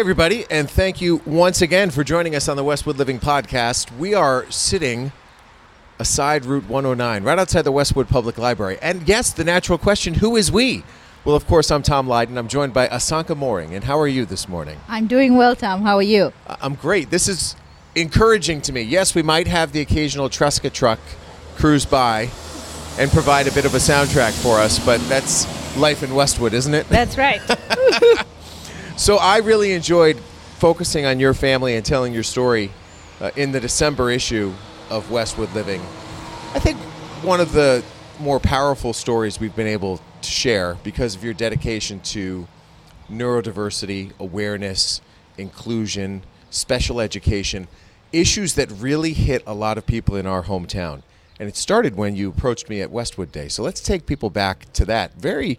[0.00, 3.94] everybody, and thank you once again for joining us on the Westwood Living Podcast.
[3.98, 5.12] We are sitting
[5.98, 8.78] aside Route 109, right outside the Westwood Public Library.
[8.80, 10.84] And yes, the natural question who is we?
[11.26, 12.38] Well, of course, I'm Tom Leyden.
[12.38, 13.74] I'm joined by Asanka Moehring.
[13.74, 14.78] And how are you this morning?
[14.88, 15.82] I'm doing well, Tom.
[15.82, 16.32] How are you?
[16.48, 17.10] I- I'm great.
[17.10, 17.54] This is
[17.94, 18.80] encouraging to me.
[18.80, 20.98] Yes, we might have the occasional Tresca truck
[21.56, 22.30] cruise by
[22.98, 26.72] and provide a bit of a soundtrack for us, but that's life in Westwood, isn't
[26.72, 26.88] it?
[26.88, 27.42] That's right.
[29.00, 30.20] So I really enjoyed
[30.58, 32.70] focusing on your family and telling your story
[33.18, 34.52] uh, in the December issue
[34.90, 35.80] of Westwood Living.
[36.52, 36.76] I think
[37.22, 37.82] one of the
[38.18, 42.46] more powerful stories we've been able to share because of your dedication to
[43.10, 45.00] neurodiversity, awareness,
[45.38, 47.68] inclusion, special education,
[48.12, 51.00] issues that really hit a lot of people in our hometown.
[51.38, 53.48] And it started when you approached me at Westwood Day.
[53.48, 55.14] So let's take people back to that.
[55.14, 55.58] Very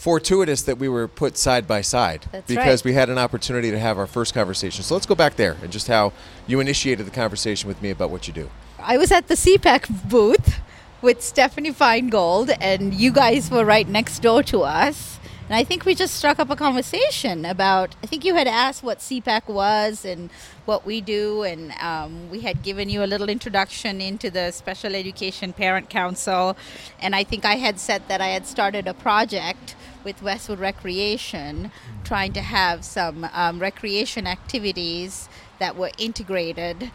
[0.00, 2.84] fortuitous that we were put side by side That's because right.
[2.86, 4.82] we had an opportunity to have our first conversation.
[4.82, 6.14] So let's go back there and just how
[6.46, 8.48] you initiated the conversation with me about what you do.
[8.78, 10.58] I was at the SEPAC booth
[11.02, 15.18] with Stephanie Feingold, and you guys were right next door to us.
[15.50, 17.94] And I think we just struck up a conversation about.
[18.02, 20.30] I think you had asked what SEPAC was and
[20.64, 24.94] what we do, and um, we had given you a little introduction into the Special
[24.94, 26.56] Education Parent Council.
[27.00, 31.70] And I think I had said that I had started a project with Westwood Recreation,
[32.04, 36.90] trying to have some um, recreation activities that were integrated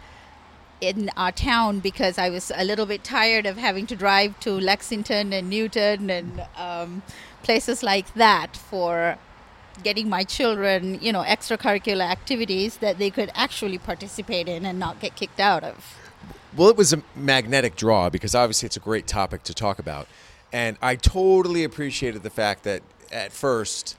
[0.82, 4.52] in our town because I was a little bit tired of having to drive to
[4.52, 7.02] Lexington and Newton and um,
[7.44, 9.18] places like that for
[9.84, 15.00] getting my children, you know, extracurricular activities that they could actually participate in and not
[15.00, 15.96] get kicked out of.
[16.56, 20.08] Well, it was a magnetic draw because obviously it's a great topic to talk about.
[20.54, 23.98] And I totally appreciated the fact that at first,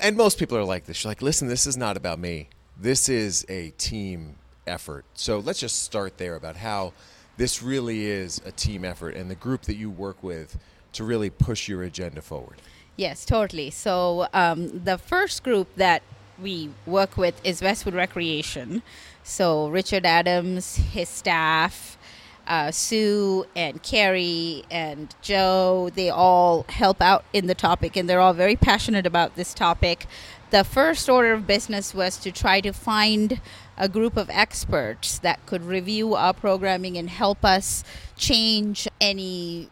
[0.00, 2.48] and most people are like this, you're like, listen, this is not about me.
[2.78, 4.36] This is a team
[4.66, 5.04] effort.
[5.14, 6.92] So let's just start there about how
[7.36, 10.58] this really is a team effort and the group that you work with
[10.94, 12.60] to really push your agenda forward.
[12.96, 13.70] Yes, totally.
[13.70, 16.02] So um, the first group that
[16.40, 18.82] we work with is Westwood Recreation.
[19.22, 21.98] So Richard Adams, his staff,
[22.46, 28.20] uh, Sue and Carrie and Joe, they all help out in the topic and they're
[28.20, 30.06] all very passionate about this topic.
[30.50, 33.40] The first order of business was to try to find
[33.76, 37.82] a group of experts that could review our programming and help us
[38.16, 39.68] change any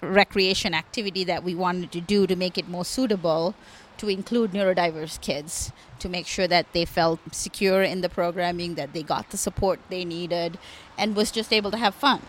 [0.00, 3.54] recreation activity that we wanted to do to make it more suitable
[3.98, 8.92] to include neurodiverse kids to make sure that they felt secure in the programming that
[8.92, 10.58] they got the support they needed
[10.98, 12.20] and was just able to have fun.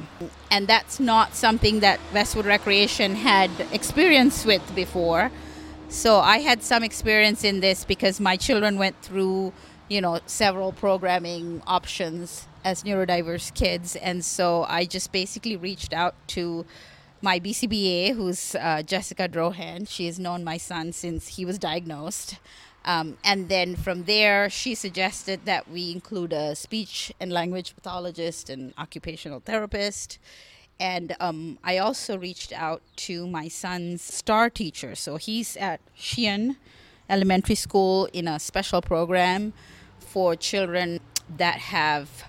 [0.49, 5.31] And that's not something that westwood recreation had experience with before.
[5.89, 9.53] So i had some experience in this because my children went through
[9.87, 13.95] you know several programming options as neurodiverse kids.
[13.95, 16.65] And so i just basically reached out to
[17.25, 19.89] my BCBA, who's uh, Jessica Drohan.
[19.89, 22.37] She has known my son since he was diagnosed.
[22.85, 28.51] Um, and then from there, she suggested that we include a speech and language pathologist
[28.51, 30.19] and occupational therapist.
[30.79, 34.93] And um, I also reached out to my son's star teacher.
[34.93, 36.57] So he's at Sheehan
[37.09, 39.51] Elementary School in a special program
[39.99, 40.99] for children
[41.37, 42.25] that have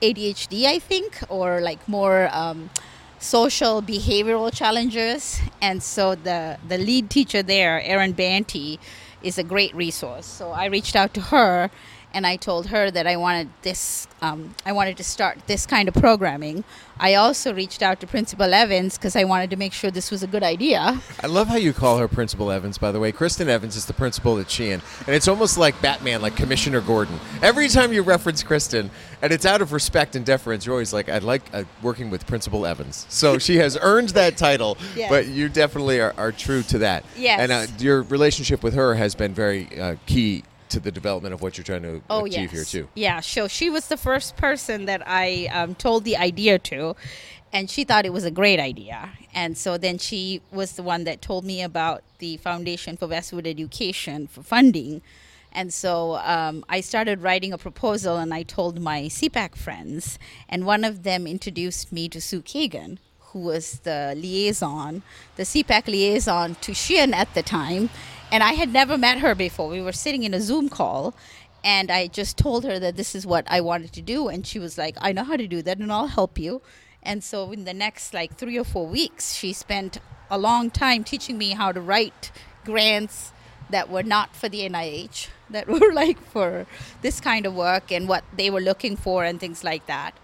[0.00, 2.70] ADHD, I think, or like more um,
[3.18, 5.40] social behavioral challenges.
[5.60, 8.78] And so the, the lead teacher there, Erin Banty,
[9.22, 10.26] is a great resource.
[10.26, 11.70] So I reached out to her
[12.14, 15.88] and I told her that I wanted this, um, I wanted to start this kind
[15.88, 16.64] of programming.
[17.00, 20.22] I also reached out to Principal Evans because I wanted to make sure this was
[20.22, 21.00] a good idea.
[21.22, 23.12] I love how you call her Principal Evans, by the way.
[23.12, 24.82] Kristen Evans is the principal at Sheehan.
[25.06, 27.20] And it's almost like Batman, like Commissioner Gordon.
[27.40, 28.90] Every time you reference Kristen,
[29.22, 32.26] and it's out of respect and deference, you're always like, I'd like uh, working with
[32.26, 33.06] Principal Evans.
[33.08, 35.08] So she has earned that title, Yes.
[35.08, 37.04] but you definitely are, are true to that.
[37.16, 37.40] Yes.
[37.40, 41.42] And uh, your relationship with her has been very uh, key to the development of
[41.42, 42.70] what you're trying to Oh achieve yes.
[42.72, 42.88] here, too.
[42.94, 46.96] Yeah, so she was the first person that I um, told the idea to,
[47.52, 49.10] and she thought it was a great idea.
[49.34, 53.46] And so then she was the one that told me about the Foundation for Westwood
[53.46, 55.00] Education for funding.
[55.50, 60.18] And so um, I started writing a proposal, and I told my SEPAC friends,
[60.48, 62.98] and one of them introduced me to Sue Kagan,
[63.32, 65.02] who was the liaison,
[65.36, 67.88] the SEPAC liaison to Sheehan at the time.
[68.30, 69.68] And I had never met her before.
[69.68, 71.14] We were sitting in a Zoom call,
[71.64, 74.28] and I just told her that this is what I wanted to do.
[74.28, 76.60] And she was like, I know how to do that, and I'll help you.
[77.02, 79.98] And so, in the next like three or four weeks, she spent
[80.30, 82.30] a long time teaching me how to write
[82.64, 83.32] grants
[83.70, 86.66] that were not for the NIH, that were like for
[87.00, 90.14] this kind of work and what they were looking for and things like that.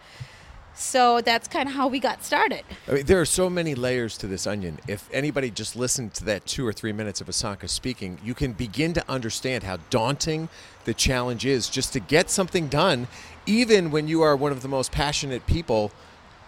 [0.75, 2.65] So that's kind of how we got started.
[2.89, 4.81] I mean, there are so many layers to this onion.
[4.89, 8.53] If anybody just listened to that two or three minutes of Asanka speaking, you can
[8.53, 10.49] begin to understand how daunting
[10.85, 13.07] the challenge is just to get something done,
[13.47, 15.93] even when you are one of the most passionate people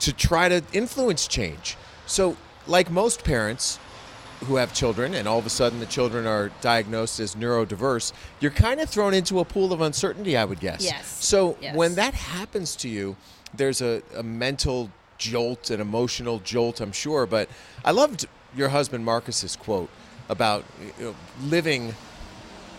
[0.00, 1.76] to try to influence change.
[2.06, 2.36] So,
[2.66, 3.78] like most parents
[4.44, 8.50] who have children, and all of a sudden the children are diagnosed as neurodiverse, you're
[8.50, 10.84] kind of thrown into a pool of uncertainty, I would guess.
[10.84, 11.24] Yes.
[11.24, 11.74] So, Yes.
[11.74, 13.16] when that happens to you,
[13.54, 17.24] there's a, a mental jolt, an emotional jolt, I'm sure.
[17.26, 17.48] But
[17.84, 19.88] I loved your husband Marcus's quote
[20.28, 20.64] about
[20.98, 21.94] you know, living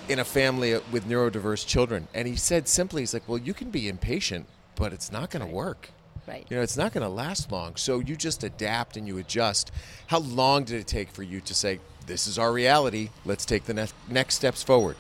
[0.07, 3.71] in a family with neurodiverse children, and he said simply, "He's like, well, you can
[3.71, 4.45] be impatient,
[4.75, 5.89] but it's not going to work."
[6.27, 6.45] Right.
[6.49, 7.77] You know, it's not going to last long.
[7.77, 9.71] So you just adapt and you adjust.
[10.07, 13.11] How long did it take for you to say, "This is our reality.
[13.23, 14.97] Let's take the ne- next steps forward"?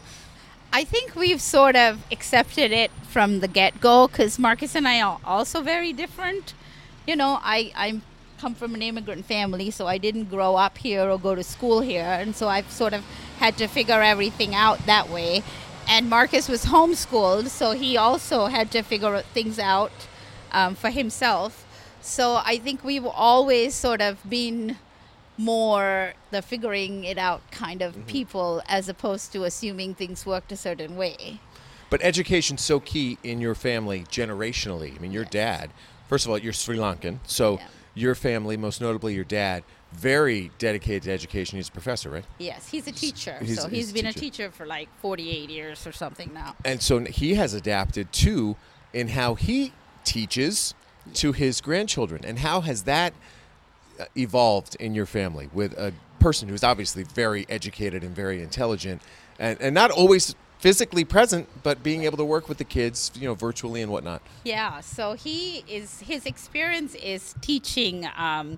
[0.71, 5.01] I think we've sort of accepted it from the get go because Marcus and I
[5.01, 6.53] are also very different.
[7.05, 8.01] You know, I I
[8.39, 11.81] come from an immigrant family, so I didn't grow up here or go to school
[11.81, 13.03] here, and so I've sort of
[13.39, 15.43] had to figure everything out that way.
[15.89, 19.91] And Marcus was homeschooled, so he also had to figure things out
[20.51, 21.65] um, for himself.
[22.01, 24.77] So I think we've always sort of been
[25.37, 30.55] more the figuring it out kind of people as opposed to assuming things worked a
[30.57, 31.39] certain way.
[31.89, 34.95] But education's so key in your family generationally.
[34.95, 35.69] I mean, your dad,
[36.09, 37.67] first of all, you're Sri Lankan, so Yeah.
[37.93, 41.57] your family, most notably your dad, very dedicated to education.
[41.57, 42.25] He's a professor, right?
[42.39, 43.37] Yes, he's a teacher.
[43.41, 44.19] He's- so he's he's a been a teacher.
[44.47, 46.55] teacher for like 48 years or something now.
[46.65, 48.57] And so he has adapted too
[48.91, 49.71] in how he
[50.07, 50.73] teaches
[51.13, 52.23] to his grandchildren.
[52.25, 53.13] And how has that
[53.99, 59.01] uh, evolved in your family with a person who's obviously very educated and very intelligent
[59.37, 63.27] and, and not always physically present, but being able to work with the kids, you
[63.27, 64.21] know, virtually and whatnot?
[64.43, 68.57] Yeah, so he is his experience is teaching um,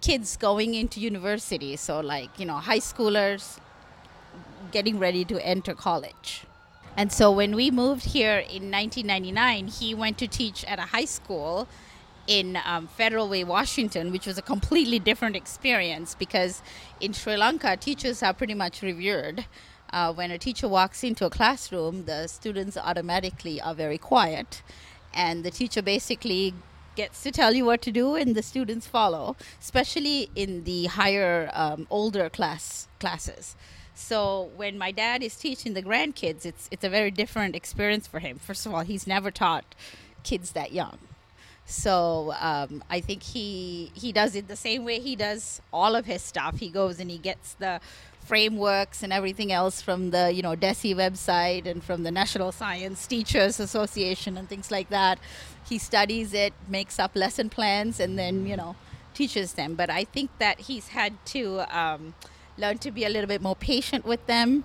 [0.00, 1.76] kids going into university.
[1.76, 3.58] So like you know high schoolers
[4.70, 6.44] getting ready to enter college.
[6.96, 11.06] And so when we moved here in 1999, he went to teach at a high
[11.06, 11.66] school
[12.26, 16.62] in um, Federal Way, Washington, which was a completely different experience because
[17.00, 19.46] in Sri Lanka, teachers are pretty much revered.
[19.92, 24.62] Uh, when a teacher walks into a classroom, the students automatically are very quiet,
[25.12, 26.54] and the teacher basically
[26.96, 31.50] gets to tell you what to do, and the students follow, especially in the higher,
[31.52, 33.56] um, older class classes.
[33.94, 38.18] So when my dad is teaching the grandkids, it's it's a very different experience for
[38.18, 38.38] him.
[38.38, 39.64] First of all, he's never taught
[40.24, 40.98] kids that young.
[41.66, 46.06] So um, I think he he does it the same way he does all of
[46.06, 46.58] his stuff.
[46.58, 47.80] He goes and he gets the
[48.20, 53.06] frameworks and everything else from the you know DESE website and from the National Science
[53.06, 55.18] Teachers Association and things like that.
[55.66, 58.76] He studies it, makes up lesson plans, and then you know
[59.14, 59.74] teaches them.
[59.74, 62.14] But I think that he's had to um,
[62.56, 64.64] learn to be a little bit more patient with them.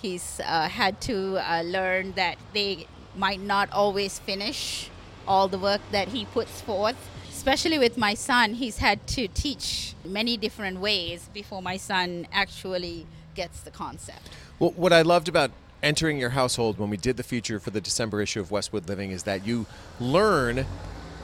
[0.00, 2.86] He's uh, had to uh, learn that they
[3.16, 4.90] might not always finish
[5.26, 6.96] all the work that he puts forth.
[7.30, 13.06] Especially with my son, he's had to teach many different ways before my son actually
[13.34, 14.30] gets the concept.
[14.58, 15.50] Well, what I loved about
[15.82, 19.10] entering your household when we did the feature for the December issue of Westwood Living
[19.10, 19.66] is that you
[20.00, 20.66] learn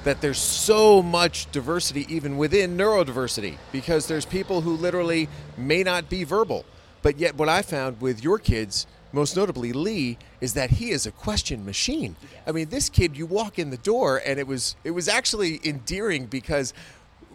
[0.04, 6.08] that there's so much diversity even within neurodiversity because there's people who literally may not
[6.08, 6.64] be verbal.
[7.02, 11.06] But yet, what I found with your kids, most notably Lee, is that he is
[11.06, 12.16] a question machine.
[12.46, 15.60] I mean, this kid, you walk in the door, and it was it was actually
[15.64, 16.72] endearing because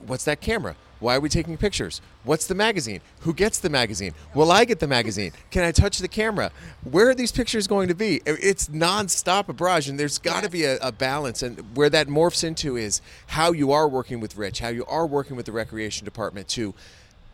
[0.06, 0.76] what's that camera?
[1.00, 2.02] Why are we taking pictures?
[2.24, 3.02] What's the magazine?
[3.22, 4.14] Who gets the magazine?
[4.34, 5.32] Will I get the magazine?
[5.52, 6.52] Can I touch the camera?
[6.84, 8.22] Where are these pictures going to be?
[8.26, 11.44] It's nonstop a barrage, and there's got to be a, a balance.
[11.44, 15.06] And where that morphs into is how you are working with Rich, how you are
[15.06, 16.74] working with the recreation department to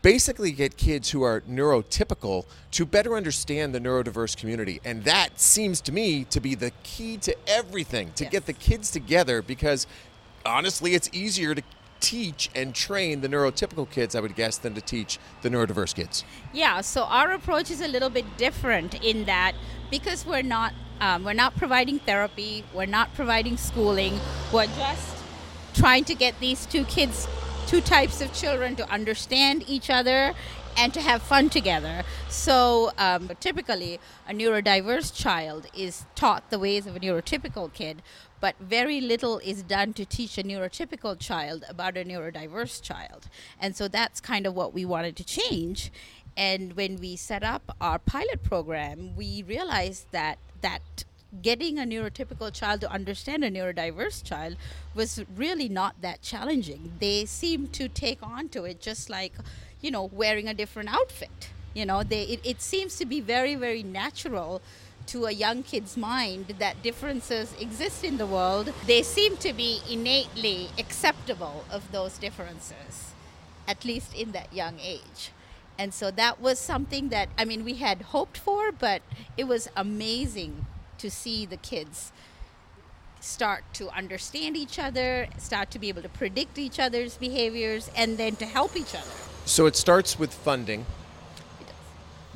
[0.02, 4.78] basically get kids who are neurotypical to better understand the neurodiverse community.
[4.84, 8.30] And that seems to me to be the key to everything to Yes.
[8.32, 9.86] get the kids together because
[10.44, 11.62] honestly, it's easier to
[12.04, 16.22] teach and train the neurotypical kids, I would guess, than to teach the neurodiverse kids.
[16.52, 19.52] Yeah, so our approach is a little bit different in that
[19.90, 24.20] because we're not um, we're not providing therapy, we're not providing schooling,
[24.52, 25.16] we're just
[25.74, 27.26] trying to get these two kids,
[27.66, 30.34] two types of children, to understand each other
[30.76, 32.02] and to have fun together.
[32.28, 38.02] So um, typically, a neurodiverse child is taught the ways of a neurotypical kid,
[38.40, 43.28] but very little is done to teach a neurotypical child about a neurodiverse child.
[43.60, 45.90] And so that's kind of what we wanted to change.
[46.36, 51.04] And when we set up our pilot program, we realized that that
[51.42, 54.56] getting a neurotypical child to understand a neurodiverse child
[54.94, 56.92] was really not that challenging.
[57.00, 59.32] They seemed to take on to it just like,
[59.84, 61.50] you know, wearing a different outfit.
[61.74, 64.62] You know, they it, it seems to be very, very natural
[65.08, 68.72] to a young kid's mind that differences exist in the world.
[68.86, 73.12] They seem to be innately acceptable of those differences,
[73.68, 75.32] at least in that young age.
[75.78, 79.02] And so that was something that, I mean, we had hoped for, but
[79.36, 80.64] it was amazing
[80.96, 82.10] to see the kids
[83.20, 88.16] start to understand each other, start to be able to predict each other's behaviors, and
[88.16, 89.33] then to help each other.
[89.46, 90.80] So it starts with funding,
[91.60, 91.74] It does.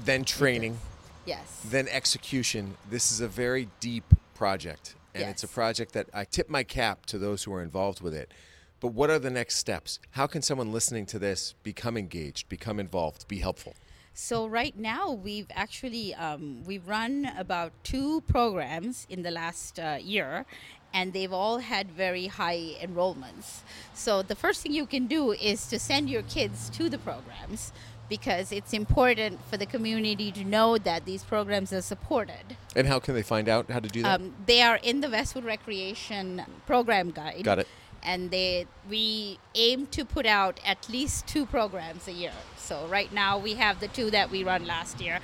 [0.04, 0.78] then training,
[1.24, 1.60] Yes.
[1.64, 2.76] then execution.
[2.88, 7.06] This is a very deep project, and it's a project that I tip my cap
[7.06, 8.32] to those who are involved with it.
[8.80, 9.98] But what are the next steps?
[10.12, 13.74] How can someone listening to this become engaged, become involved, be helpful?
[14.14, 19.98] So right now we've actually um, we've run about two programs in the last uh,
[20.00, 20.44] year,
[20.92, 23.60] and they've all had very high enrollments.
[23.94, 27.72] So the first thing you can do is to send your kids to the programs
[28.08, 32.56] because it's important for the community to know that these programs are supported.
[32.74, 34.20] And how can they find out how to do that?
[34.20, 37.44] Um, they are in the Westwood Recreation Program Guide.
[37.44, 37.68] Got it.
[38.02, 42.32] And they we aim to put out at least two programs a year.
[42.56, 45.18] So right now we have the two that we run last year.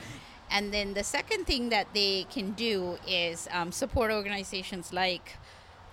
[0.50, 5.36] And then the second thing that they can do is um, support organizations like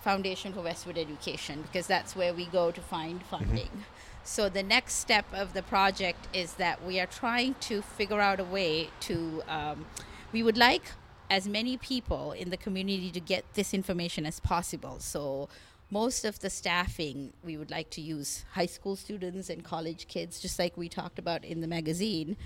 [0.01, 3.85] Foundation for Westwood Education because that's where we go to find funding.
[4.23, 8.39] So the next step of the project is that we are trying to figure out
[8.39, 9.43] a way to.
[9.47, 9.85] Um,
[10.31, 10.83] we would like
[11.29, 14.99] as many people in the community to get this information as possible.
[14.99, 15.49] So
[15.89, 20.39] most of the staffing we would like to use high school students and college kids,
[20.39, 22.37] just like we talked about in the magazine.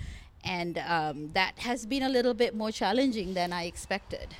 [0.44, 4.34] And um, that has been a little bit more challenging than I expected.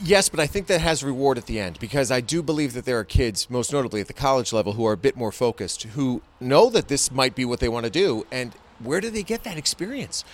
[0.00, 2.84] Yes, but I think that has reward at the end because I do believe that
[2.84, 5.82] there are kids, most notably at the college level, who are a bit more focused,
[5.82, 8.24] who know that this might be what they want to do.
[8.30, 10.24] And where do they get that experience?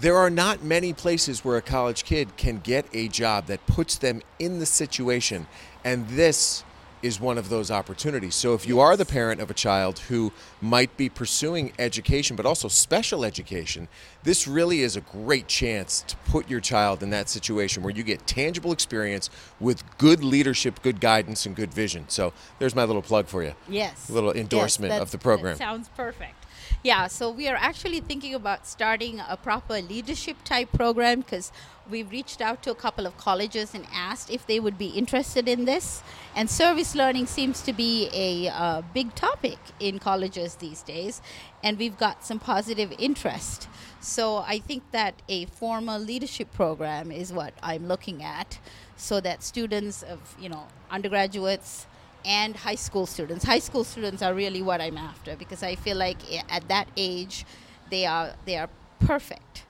[0.00, 3.96] There are not many places where a college kid can get a job that puts
[3.96, 5.46] them in the situation.
[5.82, 6.62] And this
[7.04, 8.34] is one of those opportunities.
[8.34, 10.32] So if you are the parent of a child who
[10.62, 13.88] might be pursuing education, but also special education,
[14.22, 18.02] this really is a great chance to put your child in that situation where you
[18.02, 19.28] get tangible experience
[19.60, 22.06] with good leadership, good guidance, and good vision.
[22.08, 23.52] So there's my little plug for you.
[23.68, 24.08] Yes.
[24.08, 25.58] A little endorsement that- of the program.
[25.58, 26.46] That sounds perfect.
[26.82, 31.50] Yeah, so we are actually thinking about starting a proper leadership type program because
[31.88, 35.48] we've reached out to a couple of colleges and asked if they would be interested
[35.48, 36.02] in this.
[36.34, 41.22] And service learning seems to be a uh, big topic in colleges these days,
[41.62, 43.68] and we've got some positive interest.
[44.00, 48.58] So I think that a formal leadership program is what I'm looking at,
[48.96, 51.86] so that students of you know undergraduates
[52.24, 53.44] and high school students.
[53.44, 56.88] High school students are really what I'm after because I feel like eh, at that
[56.96, 57.44] age,
[57.90, 59.64] they are they are perfect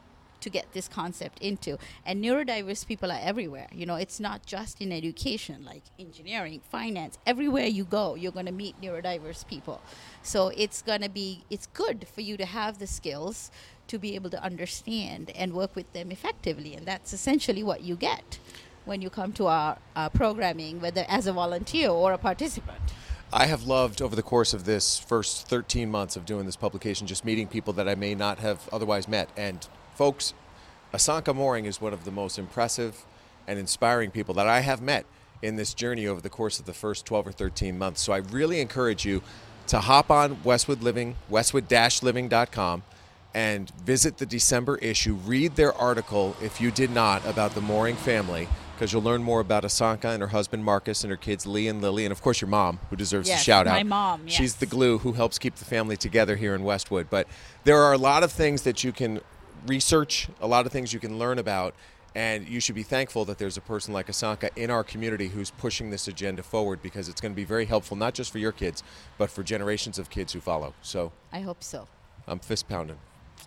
[0.44, 1.78] to get this concept into.
[2.04, 3.66] And neurodiverse people are everywhere.
[3.73, 7.18] You know, it's not just in education, like engineering, finance.
[7.26, 9.80] Everywhere you go, you're going to meet neurodiverse people.
[10.23, 13.50] So it's going to be it's good for you to have the skills
[13.88, 17.96] to be able to understand and work with them effectively, and that's essentially what you
[17.96, 18.38] get
[18.85, 22.79] when you come to our uh, programming, whether as a volunteer or a participant.
[23.33, 27.07] I have loved over the course of this first 13 months of doing this publication
[27.07, 29.29] just meeting people that I may not have otherwise met.
[29.37, 30.35] And folks,
[30.93, 33.05] Asanka Moehring is one of the most impressive
[33.49, 35.05] and inspiring people that I have met
[35.43, 38.00] in this journey over the course of the first 12 or 13 months.
[38.03, 39.23] So I really encourage you
[39.67, 42.83] to hop on Westwood Living, westwood-living.com
[43.35, 45.14] and visit the December issue.
[45.14, 49.40] Read their article if you did not about the Mooring family because you'll learn more
[49.40, 52.40] about Asanka and her husband Marcus and her kids Lee and Lily and of course
[52.40, 53.75] your mom who deserves Yes, a shout out.
[53.75, 57.09] my mom, She's the glue who helps keep the family together here in Westwood.
[57.11, 57.26] But
[57.64, 59.21] there are a lot of things that you can
[59.66, 61.75] research, a lot of things you can learn about,
[62.14, 65.50] and you should be thankful that there's a person like Asanka in our community who's
[65.50, 68.52] pushing this agenda forward because it's going to be very helpful not just for your
[68.52, 68.83] kids,
[69.19, 70.75] but for generations of kids who follow.
[70.83, 71.88] So I hope so.
[72.26, 72.99] I'm fist pounding.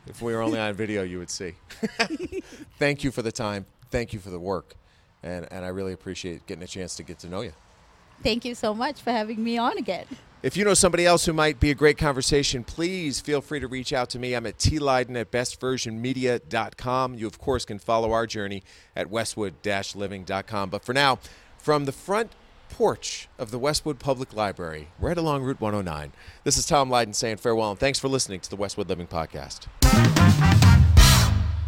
[0.05, 1.53] If we were only on video, you would see.
[2.79, 3.65] Thank you for the time.
[3.89, 4.75] Thank you for the work.
[5.23, 7.53] And, and I really appreciate getting a chance to get to know you.
[8.23, 10.05] Thank you so much for having me on again.
[10.43, 13.67] If you know somebody else who might be a great conversation, please feel free to
[13.67, 14.35] reach out to me.
[14.35, 17.15] I'm at tleyden at bestversionmedia.com.
[17.15, 18.63] You, of course, can follow our journey
[18.95, 20.69] at westwood-living.com.
[20.69, 21.19] But for now,
[21.57, 22.33] from the front
[22.69, 26.11] porch of the Westwood Public Library, right along Route 109,
[26.43, 29.67] this is Tom Leyden saying farewell and thanks for listening to the Westwood Living Podcast.